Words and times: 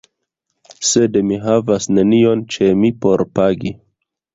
Sed 0.93 1.19
mi 1.29 1.39
havas 1.45 1.87
nenion 1.99 2.45
ĉe 2.57 2.75
mi 2.83 2.95
por 3.05 3.29
pagi. 3.41 3.79